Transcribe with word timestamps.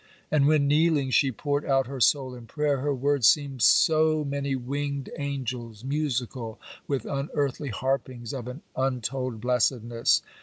And 0.31 0.47
when, 0.47 0.67
kneeling, 0.67 1.11
she 1.11 1.31
poured 1.31 1.63
out 1.63 1.85
her 1.85 1.99
soul 2.01 2.33
in 2.33 2.47
prayer, 2.47 2.79
her 2.79 2.91
words 2.91 3.27
seemed 3.27 3.61
so 3.61 4.23
many 4.25 4.55
winged 4.55 5.11
angels, 5.19 5.83
musical 5.83 6.59
with 6.87 7.05
unearthly 7.05 7.69
harpings 7.69 8.33
of 8.33 8.47
an 8.47 8.63
untold 8.75 9.39
blessedness. 9.41 10.23